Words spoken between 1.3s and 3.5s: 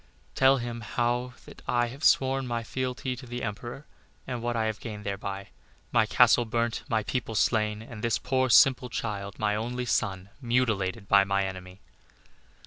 that I have sworn fealty to the